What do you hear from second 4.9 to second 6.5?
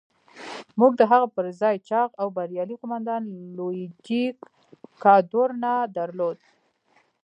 کادورنا درلود.